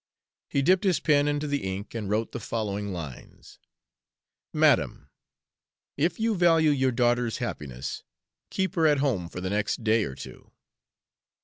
[0.49, 3.59] He dipped his pen into the ink and wrote the following lines:
[4.51, 5.11] MADAM,
[5.95, 8.01] If you value your daughter's happiness,
[8.49, 10.53] keep her at home for the next day or two.